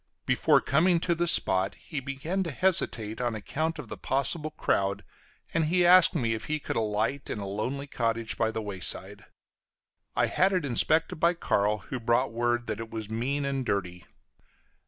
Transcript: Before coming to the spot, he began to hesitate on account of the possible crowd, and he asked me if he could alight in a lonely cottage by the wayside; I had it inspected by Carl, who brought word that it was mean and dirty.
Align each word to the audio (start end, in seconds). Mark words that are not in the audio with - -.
Before 0.25 0.61
coming 0.61 0.99
to 1.01 1.13
the 1.13 1.27
spot, 1.27 1.75
he 1.75 1.99
began 1.99 2.41
to 2.41 2.49
hesitate 2.51 3.21
on 3.21 3.35
account 3.35 3.77
of 3.77 3.87
the 3.87 3.99
possible 3.99 4.49
crowd, 4.49 5.03
and 5.53 5.65
he 5.65 5.85
asked 5.85 6.15
me 6.15 6.33
if 6.33 6.45
he 6.45 6.57
could 6.57 6.75
alight 6.75 7.29
in 7.29 7.37
a 7.37 7.45
lonely 7.45 7.85
cottage 7.85 8.35
by 8.35 8.49
the 8.49 8.63
wayside; 8.63 9.25
I 10.15 10.25
had 10.25 10.53
it 10.53 10.65
inspected 10.65 11.19
by 11.19 11.35
Carl, 11.35 11.77
who 11.93 11.99
brought 11.99 12.33
word 12.33 12.65
that 12.65 12.79
it 12.79 12.89
was 12.89 13.11
mean 13.11 13.45
and 13.45 13.63
dirty. 13.63 14.07